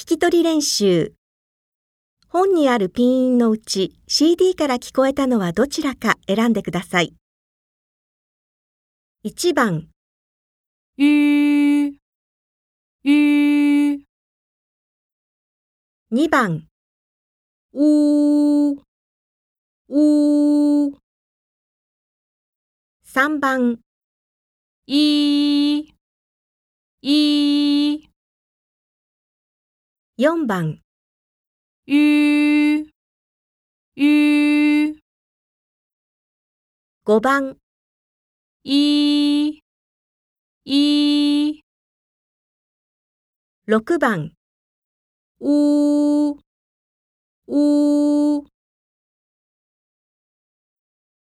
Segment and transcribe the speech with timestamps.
[0.00, 1.12] 聞き取り練習。
[2.26, 7.14] 本にあるピン音のうち CD から聞こえたのはどちらか選んでください。
[9.24, 9.90] 1番、
[10.96, 11.92] うー、
[13.04, 13.98] うー、
[16.12, 16.66] 2番、
[17.74, 18.80] うー、
[19.90, 20.96] うー、
[23.04, 23.80] 3番、
[24.86, 25.84] いー、
[27.02, 27.39] いー、
[30.20, 30.82] 4番、
[31.88, 32.84] うー、
[33.96, 34.94] うー、
[37.06, 37.56] 5番、
[38.64, 39.60] いー、
[40.66, 41.62] いー、
[43.64, 44.34] 6番、
[45.40, 46.34] うー、
[47.48, 47.99] うー。